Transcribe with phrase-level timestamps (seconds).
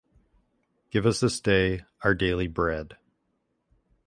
[0.89, 2.97] Give us this day our daily bread;